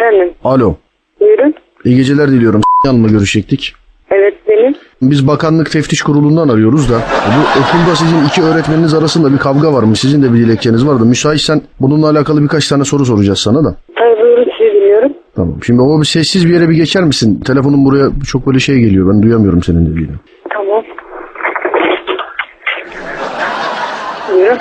[0.00, 0.34] Efendim.
[0.44, 0.74] Alo.
[1.20, 1.54] Buyurun.
[1.84, 2.60] İyi geceler diliyorum.
[2.86, 3.74] Yanımla görüşecektik.
[4.10, 4.74] Evet benim.
[5.02, 6.94] Biz bakanlık teftiş kurulundan arıyoruz da
[7.26, 10.00] bu okulda sizin iki öğretmeniniz arasında bir kavga varmış.
[10.00, 11.04] Sizin de bir dilekçeniz vardı.
[11.04, 13.76] Müsaitsen bununla alakalı birkaç tane soru soracağız sana da.
[13.98, 15.12] Tabii buyurun sizi dinliyorum.
[15.36, 15.54] Tamam.
[15.66, 17.40] Şimdi o bir sessiz bir yere bir geçer misin?
[17.46, 19.14] Telefonun buraya çok böyle şey geliyor.
[19.14, 20.12] Ben duyamıyorum senin dediğini.
[20.54, 20.84] Tamam.
[24.32, 24.58] Buyurun.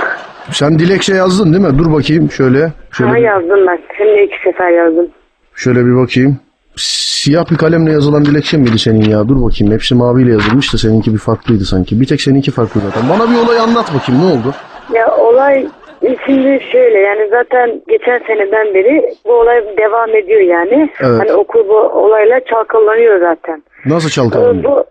[0.52, 1.80] Sen dilekçe yazdın değil mi?
[1.80, 2.72] Dur bakayım şöyle.
[2.92, 3.80] Şöyle, Ha yazdım ben.
[3.88, 5.08] Hem de iki sefer yazdım.
[5.60, 6.38] Şöyle bir bakayım.
[6.76, 9.28] Siyah bir kalemle yazılan dilekçe miydi senin ya?
[9.28, 9.74] Dur bakayım.
[9.74, 12.02] Hepsi maviyle yazılmış da seninki bir farklıydı sanki.
[12.02, 13.04] Bir tek seninki farklı zaten.
[13.10, 14.22] Bana bir olay anlat bakayım.
[14.22, 14.54] Ne oldu?
[14.94, 15.68] Ya olay
[16.26, 20.90] şimdi şöyle yani zaten geçen seneden beri bu olay devam ediyor yani.
[21.00, 21.20] Evet.
[21.20, 23.64] Hani okul bu olayla çalkalanıyor zaten.
[23.86, 24.64] Nasıl Ee, çalkalanıyor?
[24.64, 24.84] bu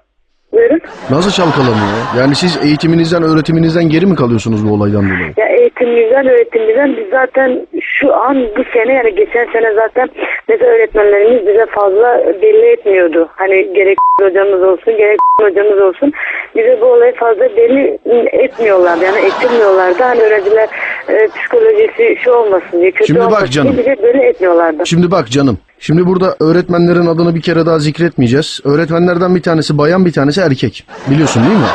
[0.53, 0.81] buyurun.
[1.11, 1.99] Nasıl çalkalanıyor?
[2.19, 5.33] Yani siz eğitiminizden, öğretiminizden geri mi kalıyorsunuz bu olaydan dolayı?
[5.37, 7.67] Ya eğitimimizden, öğretimimizden biz zaten
[8.01, 10.09] şu an bu sene yani geçen sene zaten
[10.49, 13.29] mesela öğretmenlerimiz bize fazla belli etmiyordu.
[13.37, 16.13] Hani gerek hocamız olsun, gerek hocamız olsun.
[16.57, 17.99] Bize bu olayı fazla belli
[18.33, 19.05] etmiyorlardı.
[19.05, 20.03] Yani ettirmiyorlardı.
[20.03, 20.69] Hani öğrenciler
[21.09, 23.73] e, psikolojisi şu olmasın diye, kötü Şimdi bak olmasın canım.
[23.77, 24.87] diye bize belli etmiyorlardı.
[24.87, 25.59] Şimdi bak canım.
[25.79, 28.61] Şimdi burada öğretmenlerin adını bir kere daha zikretmeyeceğiz.
[28.65, 30.85] Öğretmenlerden bir tanesi bayan bir tanesi erkek.
[31.11, 31.67] Biliyorsun değil mi?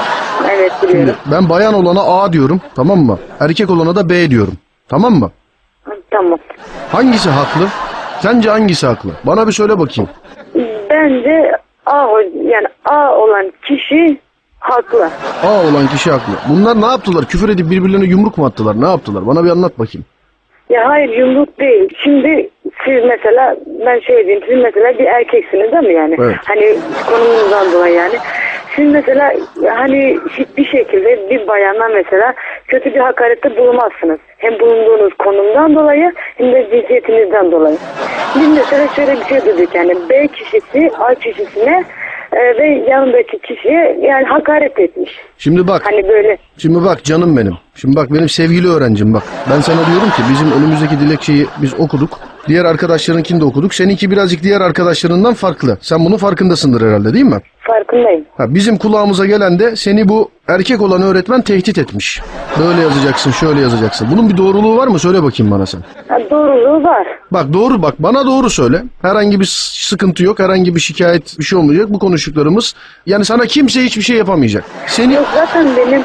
[0.57, 1.19] Evet Şimdi biliyorum.
[1.31, 3.19] ben bayan olana A diyorum tamam mı?
[3.39, 4.53] Erkek olana da B diyorum.
[4.89, 5.31] Tamam mı?
[6.11, 6.39] Tamam.
[6.91, 7.67] Hangisi haklı?
[8.21, 9.09] Sence hangisi haklı?
[9.23, 10.09] Bana bir söyle bakayım.
[10.89, 11.51] Bence
[11.85, 12.07] A
[12.43, 14.17] yani A olan kişi
[14.59, 15.09] haklı.
[15.43, 16.33] A olan kişi haklı.
[16.49, 17.25] Bunlar ne yaptılar?
[17.25, 18.81] Küfür edip birbirlerine yumruk mu attılar?
[18.81, 19.27] Ne yaptılar?
[19.27, 20.05] Bana bir anlat bakayım.
[20.69, 21.89] Ya hayır yumruk değil.
[22.03, 22.49] Şimdi
[22.85, 23.55] siz mesela
[23.85, 26.15] ben şöyle diyeyim siz mesela bir erkeksiniz değil mi yani?
[26.19, 26.35] Evet.
[26.45, 26.77] Hani
[27.09, 28.15] konumunuzdan dolayı yani.
[28.75, 29.33] Siz mesela
[29.69, 32.33] hani hiçbir şekilde bir bayana mesela
[32.67, 34.19] kötü bir hakarette bulunmazsınız.
[34.37, 37.77] Hem bulunduğunuz konumdan dolayı hem de cinsiyetinizden dolayı.
[38.35, 41.83] Biz mesela şöyle bir şey dedik yani B kişisi A kişisine
[42.31, 45.11] e, ve yanındaki kişiye yani hakaret etmiş.
[45.37, 45.81] Şimdi bak.
[45.85, 47.53] Hani böyle Şimdi bak canım benim.
[47.75, 49.23] Şimdi bak benim sevgili öğrencim bak.
[49.49, 52.19] Ben sana diyorum ki bizim önümüzdeki dilekçeyi biz okuduk.
[52.47, 53.73] Diğer arkadaşlarınkini de okuduk.
[53.73, 55.77] Seninki birazcık diğer arkadaşlarından farklı.
[55.81, 57.41] Sen bunun farkındasındır herhalde değil mi?
[57.67, 58.25] farkındayım.
[58.37, 62.21] Ha, bizim kulağımıza gelen de seni bu erkek olan öğretmen tehdit etmiş.
[62.59, 64.07] Böyle yazacaksın, şöyle yazacaksın.
[64.11, 64.99] Bunun bir doğruluğu var mı?
[64.99, 65.81] Söyle bakayım bana sen.
[66.07, 67.07] Ha, doğruluğu var.
[67.31, 68.83] Bak doğru bak bana doğru söyle.
[69.01, 71.89] Herhangi bir sıkıntı yok, herhangi bir şikayet bir şey olmayacak.
[71.89, 72.73] Bu konuştuklarımız
[73.05, 74.63] yani sana kimse hiçbir şey yapamayacak.
[74.87, 76.01] Seni Yok zaten benim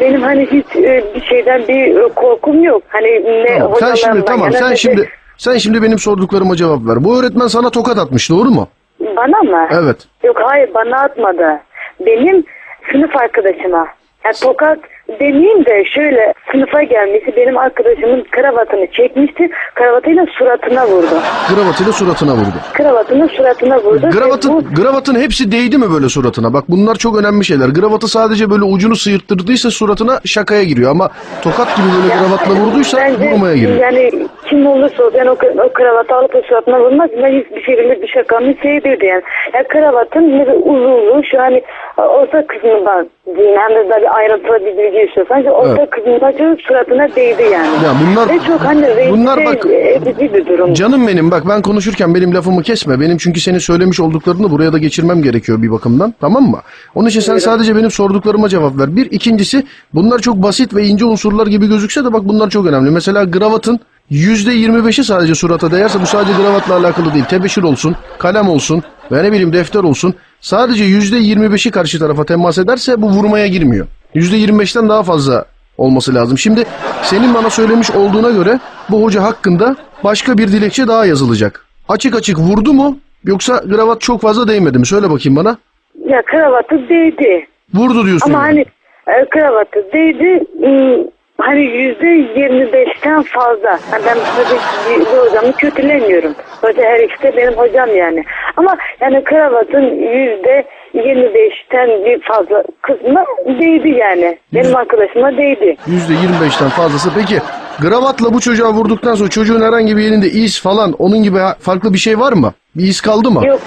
[0.00, 2.82] benim hani hiç e, bir şeyden bir e, korkum yok.
[2.88, 3.08] Hani
[3.44, 5.08] ne Tamam, sen şimdi hocalarımdan tamam yana sen ne de- şimdi
[5.38, 7.04] sen şimdi benim sorduklarıma cevap ver.
[7.04, 8.68] Bu öğretmen sana tokat atmış doğru mu?
[9.00, 9.68] bana mı?
[9.70, 9.96] Evet.
[10.24, 11.60] Yok hayır bana atmadı.
[12.06, 12.44] Benim
[12.92, 13.86] sınıf arkadaşıma.
[14.24, 14.78] Ya tokat
[15.20, 19.50] demeyeyim de şöyle sınıfa gelmesi benim arkadaşımın kravatını çekmişti.
[19.74, 21.14] Kravatıyla suratına vurdu.
[21.48, 22.54] Kravatıyla suratına vurdu.
[22.72, 24.02] Kravatını suratına vurdu.
[24.02, 26.52] Ve bu- Gravatın, gravatın hepsi değdi mi böyle suratına?
[26.52, 27.68] Bak bunlar çok önemli şeyler.
[27.68, 30.90] Gravatı sadece böyle ucunu sıyırttırdıysa suratına şakaya giriyor.
[30.90, 31.08] Ama
[31.42, 33.78] tokat gibi böyle gravatla vurduysa Bence vurmaya giriyor.
[33.78, 34.10] Yani
[34.48, 37.10] kim olursa olsun yani o, o kravatı alıp o suratına vurmaz.
[37.22, 39.22] Ben hiçbir şekilde bir şakanın şeydirdi yani.
[39.54, 41.62] Ya kravatın ne de uzunluğu şu hani
[41.96, 45.38] orta kısmından diyeyim hem de bir bir bilgi istiyorsan.
[45.38, 45.90] işte Orta Evet.
[45.90, 47.66] kısmından çok suratına değdi yani.
[47.84, 50.74] Ya bunlar- Ve çok hani bunlar bak- edici bir durum.
[50.74, 53.00] Canım benim bak ben konuşurken benim lafımı kesme.
[53.00, 56.14] Benim çünkü senin söylemiş olduklarını buraya da geçirmem gerekiyor bir bakımdan.
[56.20, 56.58] Tamam mı?
[56.94, 58.96] Onun için sen sadece benim sorduklarıma cevap ver.
[58.96, 59.06] Bir.
[59.10, 59.62] ikincisi
[59.94, 62.90] bunlar çok basit ve ince unsurlar gibi gözükse de bak bunlar çok önemli.
[62.90, 63.80] Mesela gravatın
[64.10, 67.24] %25'i sadece surata değerse bu sadece gravatla alakalı değil.
[67.24, 68.82] Tebeşir olsun, kalem olsun
[69.12, 70.14] ve ne bileyim defter olsun.
[70.40, 73.86] Sadece %25'i karşı tarafa temas ederse bu vurmaya girmiyor.
[74.14, 75.44] %25'ten daha fazla
[75.78, 76.38] olması lazım.
[76.38, 76.64] Şimdi
[77.02, 78.60] senin bana söylemiş olduğuna göre
[78.90, 81.66] bu hoca hakkında başka bir dilekçe daha yazılacak.
[81.88, 84.86] Açık açık vurdu mu yoksa gravat çok fazla değmedi mi?
[84.86, 85.56] Söyle bakayım bana.
[86.04, 87.46] Ya kravatı değdi.
[87.74, 88.32] Vurdu diyorsun.
[88.32, 88.64] Ama yani.
[89.06, 90.44] hani e, kravatı değdi.
[90.62, 91.08] ım,
[91.40, 92.06] Hani yüzde
[92.40, 93.78] yirmi beşten fazla.
[93.90, 96.34] Hani ben ki bu hocamı kötülemiyorum.
[96.62, 98.24] Hoca her ikisi de benim hocam yani.
[98.56, 104.38] Ama yani kravatın yüzde yirmi beşten bir fazla kısmı değdi yani.
[104.54, 105.76] Benim arkadaşıma değdi.
[105.86, 107.10] %25'ten fazlası.
[107.14, 107.40] Peki
[107.80, 111.92] gravatla bu çocuğa vurduktan sonra çocuğun herhangi bir yerinde iz falan onun gibi ha- farklı
[111.92, 112.52] bir şey var mı?
[112.76, 113.46] Bir iz kaldı mı?
[113.46, 113.60] Yok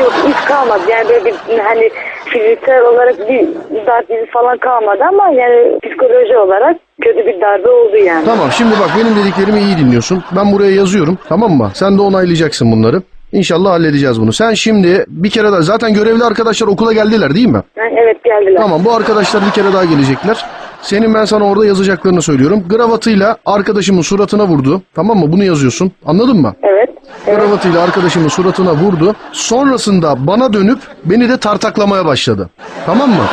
[0.00, 0.82] yok iz kalmadı.
[0.90, 1.90] Yani böyle bir hani
[2.30, 3.46] fiziksel olarak bir
[3.86, 8.24] darp izi falan kalmadı ama yani psikoloji olarak kötü bir darbe oldu yani.
[8.24, 10.24] Tamam şimdi bak benim dediklerimi iyi dinliyorsun.
[10.36, 11.70] Ben buraya yazıyorum tamam mı?
[11.74, 13.02] Sen de onaylayacaksın bunları.
[13.32, 14.32] İnşallah halledeceğiz bunu.
[14.32, 17.62] Sen şimdi bir kere daha zaten görevli arkadaşlar okula geldiler değil mi?
[17.76, 18.56] Evet geldiler.
[18.62, 20.44] Tamam bu arkadaşlar bir kere daha gelecekler.
[20.82, 22.64] Senin ben sana orada yazacaklarını söylüyorum.
[22.70, 24.82] Gravatıyla arkadaşımın suratına vurdu.
[24.94, 25.32] Tamam mı?
[25.32, 25.92] Bunu yazıyorsun.
[26.06, 26.54] Anladın mı?
[26.62, 26.75] Evet.
[27.24, 29.14] Kravatıyla arkadaşımın suratına vurdu.
[29.32, 32.50] Sonrasında bana dönüp beni de tartaklamaya başladı.
[32.86, 33.24] Tamam mı?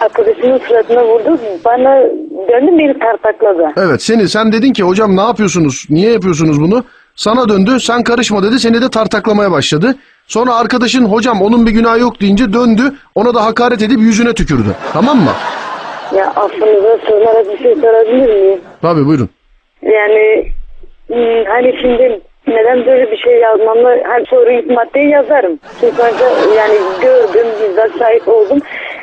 [0.00, 1.38] Arkadaşımın suratına vurdu.
[1.64, 2.00] Bana
[2.48, 3.72] döndü beni tartakladı.
[3.76, 5.86] Evet seni sen dedin ki hocam ne yapıyorsunuz?
[5.90, 6.84] Niye yapıyorsunuz bunu?
[7.16, 9.94] Sana döndü sen karışma dedi seni de tartaklamaya başladı.
[10.26, 12.82] Sonra arkadaşın hocam onun bir günahı yok deyince döndü
[13.14, 14.74] ona da hakaret edip yüzüne tükürdü.
[14.92, 15.30] Tamam mı?
[16.16, 18.60] Ya affınıza sığınarak bir şey sorabilir miyim?
[18.82, 19.28] Tabii buyurun.
[19.82, 20.46] Yani
[21.46, 25.58] hani şimdi neden böyle bir şey yazmamı hani soru ilk maddeyi yazarım.
[25.80, 26.24] Çünkü önce
[26.56, 28.58] yani gördüm, bizzat şahit oldum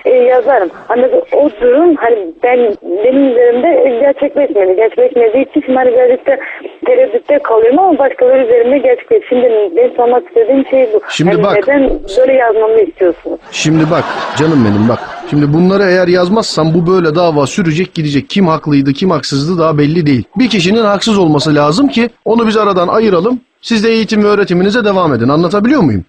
[0.05, 0.69] e, yazarım.
[0.87, 4.75] Hani o durum hani ben benim üzerimde gerçekleşmedi.
[4.75, 5.91] Gerçekleşmediği için hani
[6.27, 6.37] da
[6.85, 9.25] tereddütte kalıyorum ama başkaları üzerinde gerçekleşti.
[9.29, 11.01] Şimdi benim sormak istediğim şey bu.
[11.09, 11.67] Şimdi Hani bak.
[11.67, 13.39] Neden böyle yazmamı istiyorsunuz?
[13.51, 14.03] Şimdi bak
[14.37, 14.99] canım benim bak.
[15.29, 18.29] Şimdi bunları eğer yazmazsan bu böyle dava sürecek gidecek.
[18.29, 20.23] Kim haklıydı kim haksızdı daha belli değil.
[20.35, 23.39] Bir kişinin haksız olması lazım ki onu biz aradan ayıralım.
[23.61, 25.29] Siz de eğitim ve öğretiminize devam edin.
[25.29, 26.05] Anlatabiliyor muyum?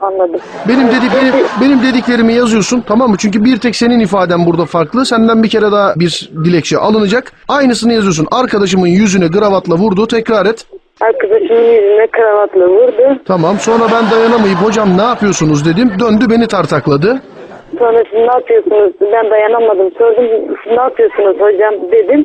[0.00, 0.40] Anladım.
[0.68, 3.16] Benim benim, benim dediklerimi yazıyorsun tamam mı?
[3.18, 5.06] Çünkü bir tek senin ifaden burada farklı.
[5.06, 7.32] Senden bir kere daha bir dilekçe alınacak.
[7.48, 8.26] Aynısını yazıyorsun.
[8.30, 10.06] Arkadaşımın yüzüne gravatla vurdu.
[10.06, 10.66] Tekrar et.
[11.00, 13.22] Arkadaşımın yüzüne kravatla vurdu.
[13.26, 13.56] Tamam.
[13.58, 15.92] Sonra ben dayanamayıp hocam ne yapıyorsunuz dedim.
[16.00, 17.22] Döndü beni tartakladı.
[17.78, 18.92] Sonra siz ne yapıyorsunuz?
[19.00, 19.90] Ben dayanamadım.
[19.98, 20.24] Sordum
[20.64, 22.24] siz ne yapıyorsunuz hocam dedim.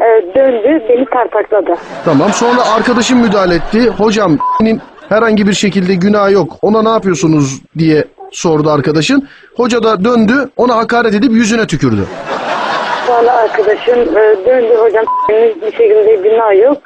[0.00, 1.74] Ee, döndü beni tartakladı.
[2.04, 2.30] Tamam.
[2.32, 3.88] Sonra arkadaşım müdahale etti.
[3.98, 4.80] Hocam benim
[5.12, 6.56] herhangi bir şekilde günah yok.
[6.62, 9.28] Ona ne yapıyorsunuz diye sordu arkadaşın.
[9.56, 10.48] Hoca da döndü.
[10.56, 12.06] Ona hakaret edip yüzüne tükürdü.
[13.06, 16.78] Sonra arkadaşım e, döndü hocam bir şekilde günah yok.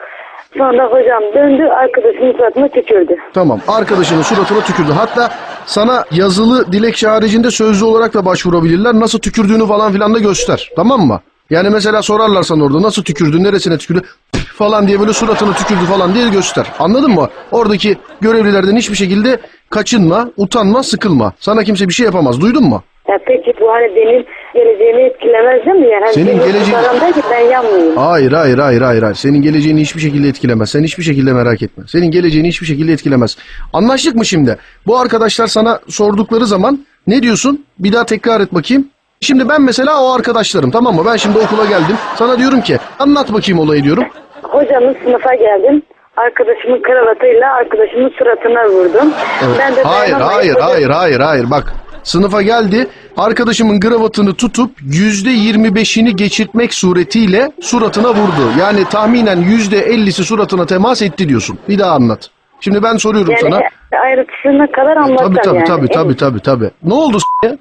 [0.58, 3.16] Sonra hocam döndü arkadaşımın suratına tükürdü.
[3.34, 3.60] Tamam.
[3.68, 4.92] Arkadaşının suratına tükürdü.
[4.92, 5.30] Hatta
[5.66, 8.94] sana yazılı dilekçe haricinde sözlü olarak da başvurabilirler.
[8.94, 10.70] Nasıl tükürdüğünü falan filan da göster.
[10.76, 11.20] Tamam mı?
[11.50, 14.02] Yani mesela sorarlar sana orada nasıl tükürdü, neresine tükürdü
[14.32, 16.66] falan diye böyle suratına tükürdü falan diye göster.
[16.78, 17.28] Anladın mı?
[17.52, 19.38] Oradaki görevlilerden hiçbir şekilde
[19.70, 21.32] kaçınma, utanma, sıkılma.
[21.38, 22.40] Sana kimse bir şey yapamaz.
[22.40, 22.82] Duydun mu?
[23.08, 25.88] Ya peki bu hani benim geleceğimi etkilemez değil mi?
[25.92, 27.96] Yani Senin geleceğin- ki ben yanmayayım.
[27.96, 29.14] Hayır, hayır, hayır, hayır, hayır.
[29.14, 30.70] Senin geleceğini hiçbir şekilde etkilemez.
[30.70, 31.84] Sen hiçbir şekilde merak etme.
[31.88, 33.36] Senin geleceğini hiçbir şekilde etkilemez.
[33.72, 34.56] Anlaştık mı şimdi?
[34.86, 37.64] Bu arkadaşlar sana sordukları zaman ne diyorsun?
[37.78, 38.88] Bir daha tekrar et bakayım.
[39.20, 41.02] Şimdi ben mesela o arkadaşlarım tamam mı?
[41.06, 41.96] Ben şimdi okula geldim.
[42.16, 44.04] Sana diyorum ki anlat bakayım olayı diyorum.
[44.42, 45.82] Hocamın sınıfa geldim.
[46.16, 49.12] Arkadaşımın kravatıyla arkadaşımın suratına vurdum.
[49.58, 51.50] Ben de Hayır, hayır, hocam- hayır, hayır, hayır.
[51.50, 52.86] Bak sınıfa geldi.
[53.16, 58.50] Arkadaşımın gravatını tutup yüzde yirmi beşini geçirtmek suretiyle suratına vurdu.
[58.60, 61.58] Yani tahminen yüzde ellisi suratına temas etti diyorsun.
[61.68, 62.30] Bir daha anlat.
[62.60, 63.60] Şimdi ben soruyorum Yani sana.
[64.02, 65.66] ayrıntısına kadar anlatacağım Tabii tabii yani.
[65.66, 66.70] tabii tabii tabii tabii.
[66.82, 67.58] Ne oldu s***ye?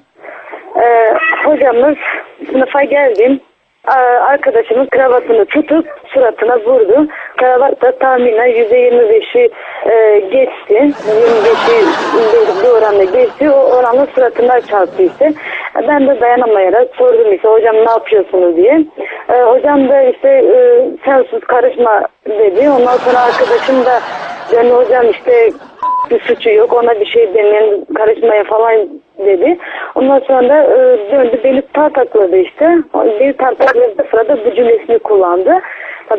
[1.46, 1.96] Ee, hocamız
[2.50, 3.40] sınıfa geldim.
[3.86, 7.06] Aa, Arkadaşımın kravatını tutup suratına vurdu.
[7.36, 9.50] Kravat da tahminen %25'i
[9.90, 10.74] e, geçti.
[10.74, 11.84] 25'i
[12.62, 13.50] bir oranla geçti.
[13.50, 15.32] O oranla suratına çarptı işte.
[15.88, 18.84] Ben de dayanamayarak sordum işte hocam ne yapıyorsunuz diye.
[19.28, 22.70] Ee, hocam da işte e, sen sus karışma dedi.
[22.70, 24.00] Ondan sonra arkadaşım da
[24.52, 25.50] ben hocam işte
[26.10, 28.88] bir suçu yok ona bir şey demeyin karışmaya falan
[29.18, 29.58] dedi.
[29.94, 32.78] Ondan sonra da e, döndü beni tartakladı işte.
[32.94, 35.54] Beni tartakladığı sırada bu cümlesini kullandı.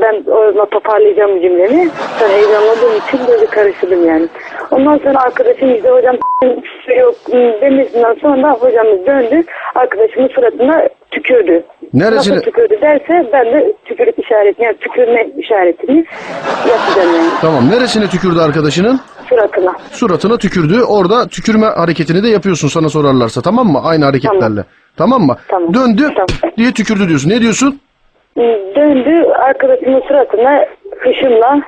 [0.01, 1.89] Ben orada toparlayacağım bu cümlemi.
[2.20, 4.27] Sonra heyecanladığım için böyle karıştırdım yani.
[4.72, 7.16] Ondan sonra arkadaşım işte hocam suçu yok
[7.62, 9.44] demesinden sonra hocamız döndü.
[9.75, 11.63] Arkadaşımın suratına tükürdü.
[11.94, 12.36] Neresine?
[12.36, 16.06] Nasıl tükürdü derse ben de tükürük işaretini yani tükürme işaretini
[16.70, 17.70] yapacağım yani Tamam.
[17.72, 19.00] Neresine tükürdü arkadaşının?
[19.29, 19.74] Suratına.
[19.91, 20.81] Suratına tükürdü.
[20.81, 23.81] Orada tükürme hareketini de yapıyorsun sana sorarlarsa tamam mı?
[23.84, 24.63] Aynı hareketlerle.
[24.98, 25.38] Tamam, mı?
[25.48, 25.74] Tamam.
[25.74, 26.53] Döndü Tamam.
[26.57, 27.29] diye tükürdü diyorsun.
[27.29, 27.79] Ne diyorsun?
[28.75, 30.65] Döndü arkadaşımın suratına
[31.00, 31.62] hışımla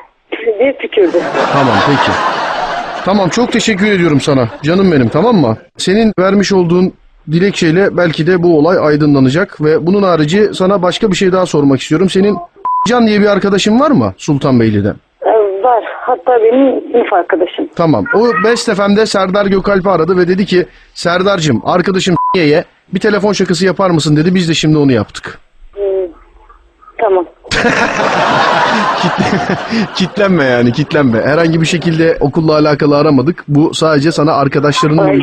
[0.60, 1.18] diye tükürdü.
[1.54, 2.12] Tamam peki.
[3.06, 4.48] Tamam çok teşekkür ediyorum sana.
[4.64, 5.58] Canım benim tamam mı?
[5.78, 6.94] Senin vermiş olduğun
[7.32, 11.82] dilekçeyle belki de bu olay aydınlanacak ve bunun harici sana başka bir şey daha sormak
[11.82, 12.10] istiyorum.
[12.10, 12.38] Senin
[12.88, 14.94] Can diye bir arkadaşın var mı Sultanbeyli'de?
[15.70, 15.84] Var.
[16.02, 17.70] Hatta benim sınıf arkadaşım.
[17.76, 18.06] Tamam.
[18.16, 23.66] O Best FM'de Serdar Gökalp'i aradı ve dedi ki Serdar'cığım arkadaşım ye bir telefon şakası
[23.66, 24.36] yapar mısın dedi.
[24.36, 25.40] Biz de şimdi onu yaptık.
[26.98, 27.26] Tamam.
[29.96, 31.22] kitlenme yani kitlenme.
[31.22, 33.44] Herhangi bir şekilde okulla alakalı aramadık.
[33.48, 35.20] Bu sadece sana arkadaşlarının Ay.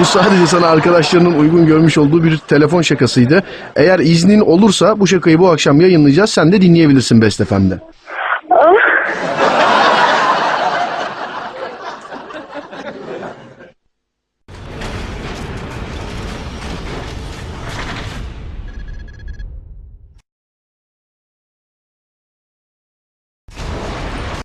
[0.00, 3.42] bu sadece sana arkadaşlarının uygun görmüş olduğu bir telefon şakasıydı.
[3.76, 6.30] Eğer iznin olursa bu şakayı bu akşam yayınlayacağız.
[6.30, 7.78] Sen de dinleyebilirsin Best FM'de.